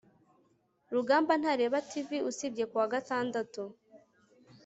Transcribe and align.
rugamba 0.93 1.33
ntareba 1.41 1.77
tv 1.91 2.09
usibye 2.29 2.63
kuwagatandatu 2.71 3.61